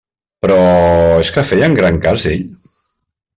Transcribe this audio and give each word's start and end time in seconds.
Però 0.45 0.55
és 1.25 1.31
que 1.35 1.43
feien 1.51 1.77
gran 1.81 2.01
cas 2.07 2.25
d'ell? 2.29 2.43